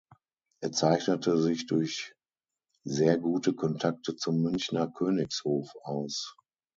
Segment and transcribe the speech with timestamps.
[0.63, 2.15] Er zeichnete sich durch
[2.83, 6.35] sehr gute Kontakte zum Münchener Königshof aus.